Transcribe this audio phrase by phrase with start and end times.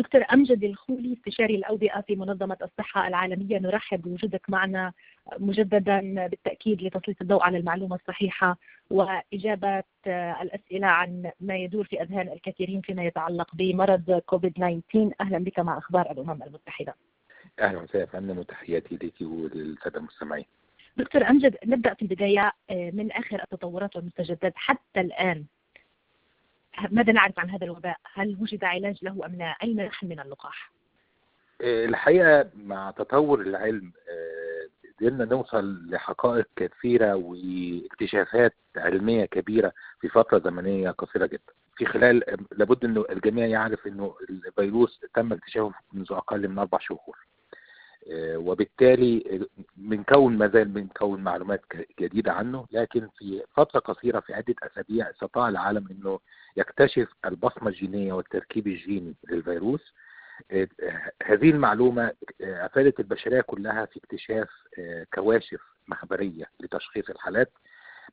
[0.00, 3.58] دكتور أمجد الخولي استشاري الأوبئة في منظمة الصحة العالمية.
[3.58, 4.92] نرحب بوجودك معنا
[5.38, 8.58] مجددا بالتأكيد لتسليط الضوء على المعلومة الصحيحة
[8.90, 9.82] وإجابة
[10.42, 15.78] الأسئلة عن ما يدور في أذهان الكثيرين فيما يتعلق بمرض كوفيد 19 أهلا بك مع
[15.78, 16.94] أخبار الأمم المتحدة.
[17.60, 18.06] أهلا وسهلا.
[18.06, 20.44] فندم وتحياتي لك وللسادة المستمعين.
[20.96, 25.44] دكتور أمجد نبدأ في البداية من آخر التطورات والمستجدات حتى الآن
[26.90, 30.70] ماذا نعرف عن هذا الوباء؟ هل وجد علاج له أم لا؟ اين نحن من اللقاح؟
[31.60, 33.92] الحقيقة مع تطور العلم
[35.00, 41.52] قدرنا نوصل لحقائق كثيرة واكتشافات علمية كبيرة في فترة زمنية قصيرة جدا.
[41.76, 47.18] في خلال لابد إنه الجميع يعرف إنه الفيروس تم اكتشافه منذ أقل من أربع شهور.
[48.12, 49.46] وبالتالي
[49.76, 51.62] بنكون ما زال بنكون معلومات
[52.00, 56.20] جديدة عنه لكن في فترة قصيرة في عدة أسابيع استطاع العالم إنه
[56.56, 59.94] يكتشف البصمة الجينية والتركيب الجيني للفيروس.
[61.22, 64.48] هذه المعلومة أفادت البشرية كلها في اكتشاف
[65.14, 67.52] كواشف مخبرية لتشخيص الحالات.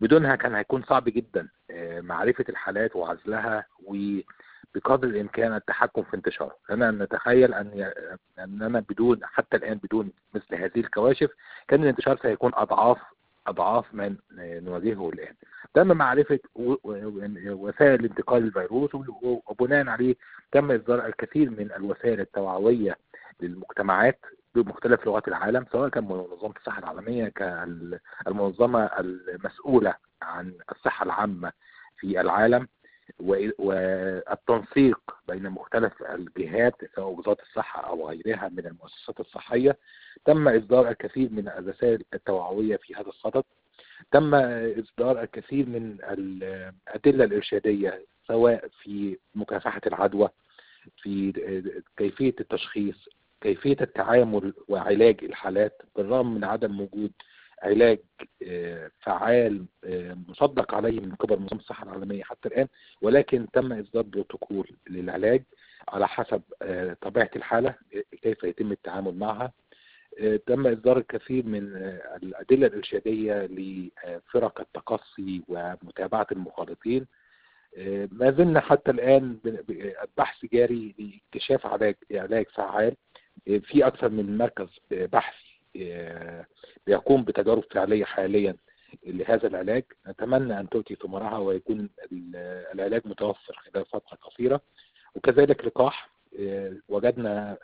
[0.00, 1.48] بدونها كان هيكون صعب جدا
[2.00, 3.96] معرفة الحالات وعزلها و
[4.74, 6.56] بقدر الإمكان التحكم في انتشاره.
[6.70, 7.92] أنا نتخيل أن
[8.38, 11.30] اننا بدون حتى الآن بدون مثل هذه الكواشف
[11.68, 12.98] كان الانتشار سيكون أضعاف
[13.46, 15.34] أضعاف ما نواجهه الآن.
[15.74, 18.90] تم معرفة وسائل انتقال الفيروس
[19.46, 20.14] وبناء عليه
[20.52, 22.96] تم إصدار الكثير من الوسائل التوعوية
[23.40, 24.20] للمجتمعات
[24.54, 31.52] بمختلف لغات العالم سواء كان منظمة الصحة العالمية كالمنظمه المسؤولة عن الصحة العامة
[31.96, 32.68] في العالم.
[33.58, 39.78] والتنسيق بين مختلف الجهات سواء وزارة الصحة أو غيرها من المؤسسات الصحية
[40.24, 43.44] تم إصدار الكثير من الرسائل التوعوية في هذا الصدد
[44.12, 50.28] تم إصدار الكثير من الأدلة الإرشادية سواء في مكافحة العدوى
[51.02, 51.32] في
[51.96, 53.08] كيفية التشخيص
[53.40, 57.12] كيفية التعامل وعلاج الحالات بالرغم من عدم وجود
[57.62, 57.98] علاج
[59.00, 59.64] فعال
[60.28, 62.68] مصدق عليه من قبل منظمه الصحة العالمية حتى الآن
[63.02, 65.42] ولكن تم اصدار بروتوكول للعلاج
[65.88, 66.42] على حسب
[67.00, 67.74] طبيعة الحالة
[68.22, 69.52] كيف يتم التعامل معها.
[70.46, 71.76] تم إصدار الكثير من
[72.22, 77.06] الأدلة الإرشادية لفرق التقصي ومتابعة المخالطين
[78.12, 79.38] ما زلنا حتى الآن
[80.02, 82.94] البحث جاري لاكتشاف علاج علاج فعال
[83.44, 85.53] في أكثر من مركز بحثي
[86.86, 88.56] بيقوم بتجارب فعلية حاليا
[89.06, 89.84] لهذا العلاج.
[90.08, 91.88] نتمنى أن تؤتي ثمارها ويكون
[92.74, 94.60] العلاج متوفر خلال فترة قصيرة.
[95.14, 96.10] وكذلك لقاح
[96.88, 97.56] وجدنا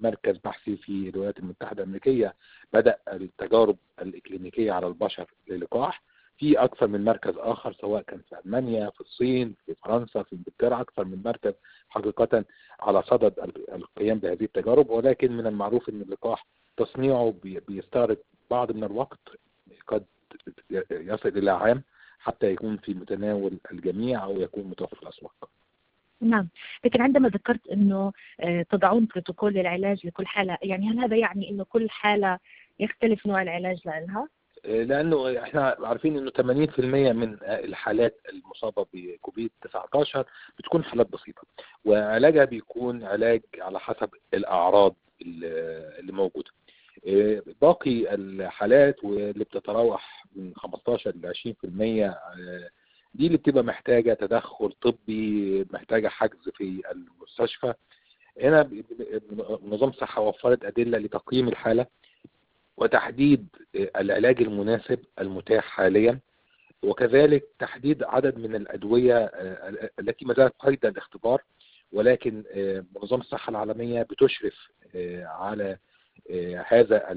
[0.00, 2.34] مركز بحثي في الولايات المتحدة الأمريكية
[2.72, 6.02] بدأ التجارب الإكلينيكية على البشر للقاح.
[6.38, 10.80] في أكثر من مركز آخر سواء كان في ألمانيا في الصين في فرنسا في إنجلترا
[10.80, 11.52] أكثر من مركز
[11.88, 12.44] حقيقة
[12.80, 13.34] على صدد
[13.72, 16.46] القيام بهذه التجارب ولكن من المعروف إن اللقاح
[16.76, 18.18] تصنيعه بيستغرق
[18.50, 19.18] بعض من الوقت
[19.86, 20.04] قد
[20.90, 21.82] يصل إلى عام
[22.18, 25.50] حتى يكون في متناول الجميع أو يكون متوفر في الأسواق.
[26.20, 26.48] نعم
[26.84, 28.12] لكن عندما ذكرت إنه
[28.70, 32.38] تضعون بروتوكول للعلاج لكل حالة يعني هل هذا يعني إنه كل حالة
[32.78, 34.28] يختلف نوع العلاج لها؟
[34.64, 36.80] لأنه إحنا عارفين إنه 80%
[37.12, 40.24] من الحالات المصابة بكوفيد 19
[40.58, 41.42] بتكون حالات بسيطة
[41.84, 46.50] وعلاجها بيكون علاج على حسب الأعراض اللي موجودة.
[47.62, 52.14] باقي الحالات واللي بتتراوح من 15 ل 20%
[53.14, 57.74] دي اللي بتبقى محتاجة تدخل طبي محتاجة حجز في المستشفى.
[58.42, 58.70] هنا
[59.62, 61.86] نظام الصحه وفرت أدلة لتقييم الحالة.
[62.78, 66.18] وتحديد العلاج المناسب المتاح حاليا
[66.82, 69.24] وكذلك تحديد عدد من الأدوية
[69.98, 71.42] التي ما زالت قيد الاختبار
[71.92, 72.44] ولكن
[72.96, 74.68] منظمة الصحة العالمية بتشرف
[75.24, 75.78] على
[76.66, 77.12] هذا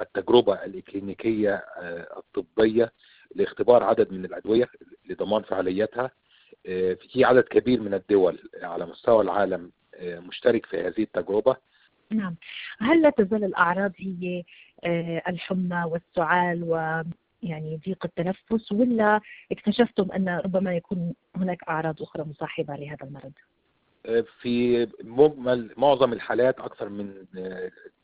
[0.00, 1.64] التجربة الاكلينيكيه
[2.16, 2.92] الطبية
[3.34, 4.68] لاختبار عدد من الأدوية
[5.08, 6.10] لضمان فعاليتها
[7.12, 9.70] في عدد كبير من الدول على مستوى العالم
[10.02, 11.56] مشترك في هذه التجربة.
[12.10, 12.34] نعم.
[12.78, 14.44] هل لا تزال الأعراض هي
[15.28, 17.02] الحمى والسعال و
[17.42, 19.20] يعني ضيق التنفس ولا
[19.52, 23.32] اكتشفتم أن ربما يكون هناك أعراض أخرى مصاحبة لهذا المرض؟
[24.40, 27.24] في مجمل معظم الحالات أكثر من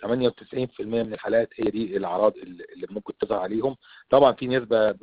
[0.03, 3.77] 98% من الحالات هي دي الأعراض اللي ممكن تظهر عليهم.
[4.11, 4.95] طبعا في نسبة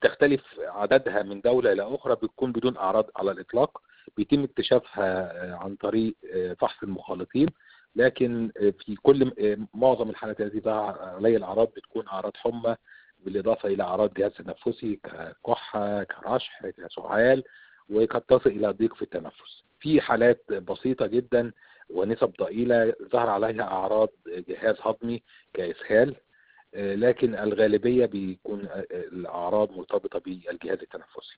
[0.00, 3.82] تختلف عددها من دولة إلى أخرى بتكون بدون أعراض على الإطلاق.
[4.16, 6.14] بيتم اكتشافها عن طريق
[6.60, 7.48] فحص المخالطين.
[7.96, 9.32] لكن في كل
[9.74, 12.76] معظم الحالات التي ظهر عليها الأعراض بتكون أعراض حمى
[13.24, 17.44] بالإضافة إلى أعراض جهاز تنفسي ككحة كرشح كسعال
[17.90, 19.62] وقد تصل إلى ضيق في التنفس.
[19.80, 21.52] في حالات بسيطة جدا
[21.90, 25.22] ونسب ضئيلة ظهر عليها أعراض جهاز هضمي
[25.54, 26.14] كإسهال
[26.74, 31.36] لكن الغالبية بيكون الأعراض مرتبطة بالجهاز التنفسي.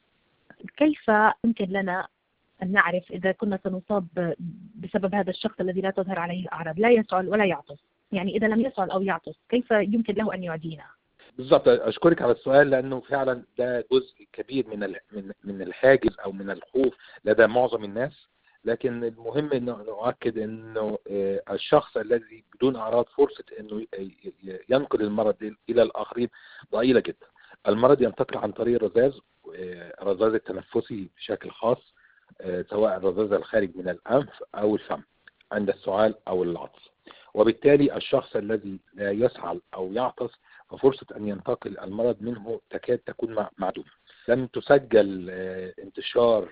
[0.77, 1.11] كيف
[1.45, 2.09] يمكن لنا
[2.63, 4.35] أن نعرف إذا كنا سنصاب
[4.75, 7.79] بسبب هذا الشخص الذي لا تظهر عليه الأعراض لا يسعل ولا يعطس.
[8.13, 10.85] يعني إذا لم يسعل أو يعطس كيف يمكن له أن يعدينا؟
[11.37, 11.69] بالضبط.
[11.69, 14.81] أشكرك على السؤال لأنه فعلا ده جزء كبير من
[15.13, 18.29] من من الحاجز أو من الخوف لدى معظم الناس.
[18.65, 20.99] لكن المهم انه نؤكد إنه
[21.51, 23.87] الشخص الذي بدون أعراض فرصة إنه
[24.69, 26.29] ينقل المرض إلى الاخرين
[26.73, 27.27] ضئيلة جدا.
[27.69, 29.13] المرض ينتقل عن طريق الرذاذ
[30.03, 31.95] الرذاذ التنفسي بشكل خاص.
[32.71, 35.03] سواء الرذاذ الخارج من الأنف أو الفم
[35.53, 36.91] عند السعال أو العطس.
[37.35, 40.31] وبالتالي الشخص الذي لا يسعل أو يعطس
[40.71, 43.89] ففرصة أن ينتقل المرض منه تكاد تكون معدومة
[44.29, 45.31] لم تسجل
[45.79, 46.49] انتشار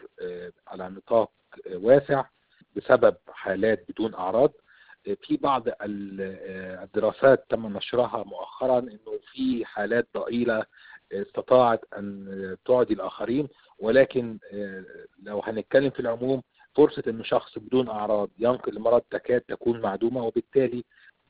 [0.66, 1.30] على نطاق
[1.74, 2.24] واسع
[2.76, 4.52] بسبب حالات بدون أعراض
[5.22, 10.64] في بعض الدراسات تم نشرها مؤخرا إنه في حالات ضئيلة
[11.12, 14.38] استطاعت أن تعدي الآخرين ولكن
[15.22, 16.42] لو هنتكلم في العموم
[16.74, 20.84] فرصة إن شخص بدون أعراض ينقل المرض تكاد تكون معدومة وبالتالي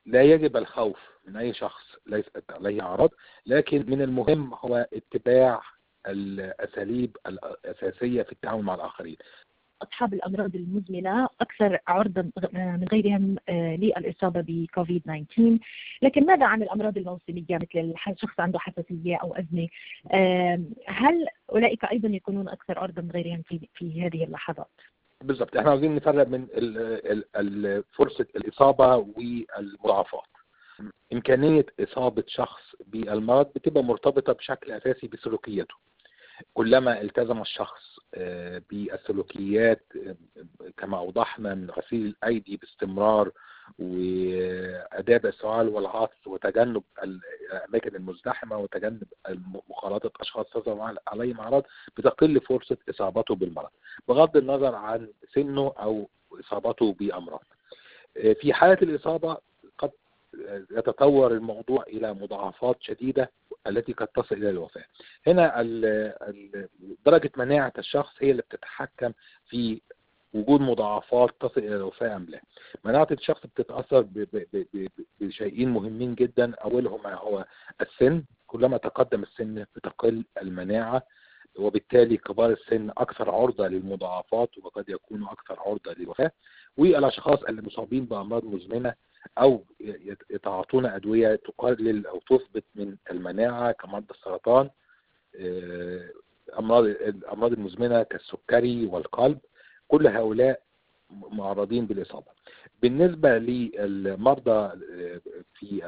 [0.07, 3.11] لا يجب الخوف من أي شخص ليست عليه أعراض
[3.47, 5.63] لكن من المهم هو اتباع
[6.07, 9.17] الأساليب الأساسية في التعامل مع الآخرين.
[9.83, 15.59] أصحاب الأمراض المزمنة أكثر عرضا من غيرهم للإصابة بكوفيد 19
[16.03, 19.69] لكن ماذا عن الأمراض الموسمية مثل شخص عنده حساسية أو أزمة؟
[20.87, 24.71] هل أولئك أيضا يكونون أكثر عرضا من غيرهم في, في هذه اللحظات؟
[25.25, 25.57] بالضبط.
[25.57, 26.47] إحنا عاوزين نفرق من
[27.93, 30.23] فرصة الإصابة والمضاعفات.
[31.13, 35.75] إمكانية إصابة شخص بالمرض بتبقى مرتبطة بشكل أساسي بسلوكياته
[36.55, 37.98] كلما التزم الشخص
[38.71, 39.83] بالسلوكيات
[40.77, 43.31] كما أوضحنا من غسيل الأيدي باستمرار
[43.79, 49.03] وآداب السؤال والعطس وتجنب الأماكن المزدحمة وتجنب
[49.69, 51.63] مخالطة أشخاص تظهر عليهم أعراض
[51.97, 53.71] بتقل فرصة إصابته بالمرض
[54.09, 56.09] بغض النظر عن سنه أو
[56.41, 57.43] إصابته بأمراض.
[58.41, 59.37] في حالة الإصابة
[60.71, 63.31] يتطور الموضوع إلى مضاعفات شديدة
[63.67, 64.85] التي قد تصل إلى الوفاة.
[65.27, 65.63] هنا
[67.07, 69.13] درجة مناعة الشخص هي اللي بتتحكم
[69.49, 69.81] في
[70.35, 72.41] وجود مضاعفات تصل إلى الوفاة أم لا.
[72.85, 74.07] مناعة الشخص بتتأثر
[75.21, 76.55] بشيئين مهمين جدا.
[76.55, 77.45] اولهما هو
[77.81, 78.25] السن.
[78.47, 81.03] كلما تقدم السن بتقل المناعة
[81.57, 86.31] وبالتالي كبار السن أكثر عرضة للمضاعفات وقد يكونوا أكثر عرضة للوفاة.
[86.77, 88.95] والأشخاص اللي مصابين بأمراض مزمنة
[89.39, 89.65] أو
[90.31, 94.71] يتعاطون أدوية تقلل أو تثبت من المناعة كمرض السرطان
[96.59, 99.39] أمراض الأمراض المزمنة كالسكري والقلب
[99.89, 100.61] كل هؤلاء
[101.11, 102.27] معرضين بالإصابة.
[102.83, 104.79] بالنسبة للمرضى
[105.55, 105.83] في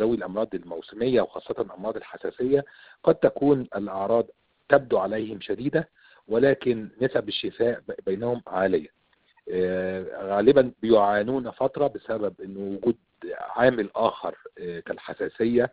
[0.00, 2.64] ذوي الأمراض الموسمية وخاصة أمراض الحساسية
[3.02, 4.26] قد تكون الأعراض
[4.68, 5.88] تبدو عليهم شديدة
[6.28, 8.95] ولكن نسب الشفاء بينهم عالية.
[10.14, 12.96] غالبا بيعانون فترة بسبب أنه وجود
[13.38, 15.72] عامل آخر كالحساسية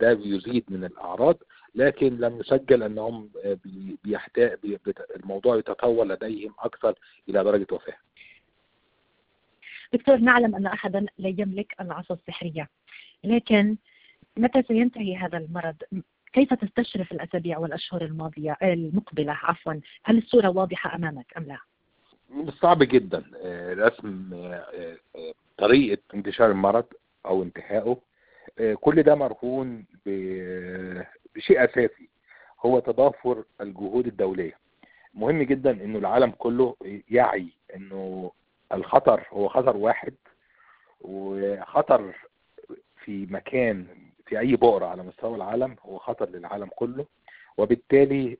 [0.00, 1.36] ده بيزيد من الأعراض
[1.74, 3.30] لكن لم يسجل أنهم
[4.04, 4.58] بيحتاج
[5.16, 6.94] الموضوع يتطور لديهم أكثر
[7.28, 7.96] إلى درجة وفاة.
[9.92, 12.68] دكتور نعلم أن احدا لا يملك العصا السحرية
[13.24, 13.76] لكن
[14.36, 15.76] متى سينتهي هذا المرض؟
[16.32, 19.74] كيف تستشرف الأسابيع والأشهر الماضية المقبلة عفوا؟
[20.04, 21.58] هل الصورة واضحة أمامك أم لا؟
[22.62, 23.24] صعب جدا
[23.78, 24.30] رسم
[25.58, 26.84] طريقة انتشار المرض
[27.26, 27.96] أو انتهائه.
[28.74, 32.08] كل ده مرهون بشيء أساسي
[32.60, 34.58] هو تضافر الجهود الدولية.
[35.14, 36.76] مهم جدا إنه العالم كله
[37.10, 38.32] يعي إنه
[38.72, 40.14] الخطر هو خطر واحد
[41.00, 42.14] وخطر
[43.04, 43.86] في مكان
[44.26, 47.06] في أي بؤرة على مستوى العالم هو خطر للعالم كله.
[47.56, 48.38] وبالتالي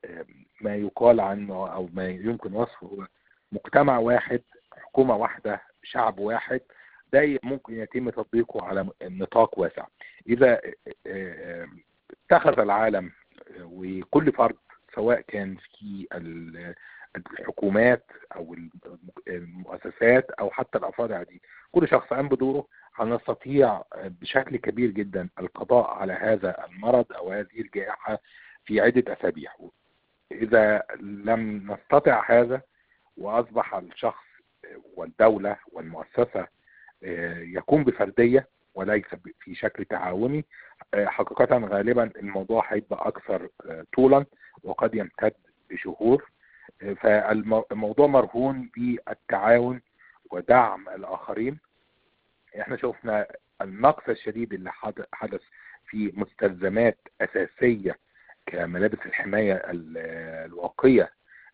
[0.61, 3.07] ما يقال عنه أو ما يمكن وصفه هو
[3.51, 4.41] مجتمع واحد
[4.77, 6.61] حكومة واحدة شعب واحد
[7.13, 9.85] ده ممكن يتم تطبيقه على نطاق واسع.
[10.27, 10.61] إذا
[12.25, 13.11] اتخذ العالم
[13.61, 14.55] وكل فرد
[14.95, 16.07] سواء كان في
[17.15, 18.05] الحكومات
[18.35, 18.55] أو
[19.27, 21.39] المؤسسات أو حتى الأفراد العاديين
[21.71, 22.67] كل شخص قام بدوره.
[22.95, 28.19] هنستطيع بشكل كبير جدا القضاء على هذا المرض أو هذه الجائحة
[28.65, 29.51] في عدة أسابيع.
[30.31, 32.61] اذا لم نستطع هذا
[33.17, 34.23] وأصبح الشخص
[34.95, 36.47] والدولة والمؤسسة
[37.41, 39.05] يكون بفردية وليس
[39.39, 40.45] في شكل تعاوني.
[40.95, 43.49] حقيقة غالبا الموضوع هيبقى أكثر
[43.93, 44.25] طولا
[44.63, 45.33] وقد يمتد
[45.69, 46.29] بشهور.
[46.97, 49.81] فالموضوع مرهون بالتعاون
[50.31, 51.59] ودعم الآخرين.
[52.61, 53.27] إحنا شفنا
[53.61, 54.71] النقص الشديد اللي
[55.13, 55.41] حدث
[55.87, 57.97] في مستلزمات أساسية
[58.45, 59.61] كملابس الحماية
[60.45, 61.11] الواقية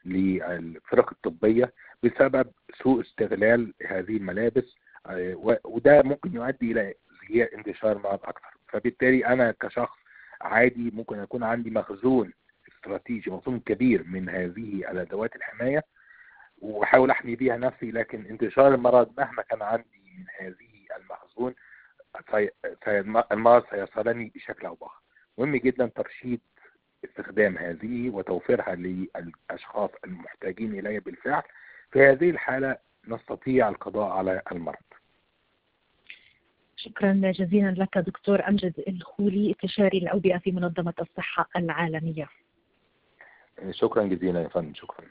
[0.08, 1.74] للفرق الطبية
[2.04, 2.48] بسبب
[2.84, 4.76] سوء استغلال هذه الملابس
[5.66, 6.94] وده ممكن يؤدي إلى
[7.54, 9.98] انتشار مرض أكثر فبالتالي أنا كشخص
[10.42, 12.34] عادي ممكن يكون عندي مخزون
[12.68, 15.84] استراتيجي مخزون كبير من هذه الأدوات الحماية
[16.62, 21.54] وأحاول أحمي بيها نفسي لكن انتشار المرض مهما كان عندي من هذه المخزون
[23.32, 25.02] المرض سيصلني بشكل أو بآخر.
[25.38, 26.42] مهم جدا ترشيد
[27.10, 31.44] استخدام هذه وتوفيرها للأشخاص المحتاجين إليها بالفعل.
[31.92, 34.76] في هذه الحالة نستطيع القضاء على المرض.
[36.76, 42.30] شكرا جزيلا لك دكتور أمجد الخولي استشاري الأوبئة في منظمة الصحة العالمية.
[43.72, 45.06] شكرا جزيلا يا فندم شكرا.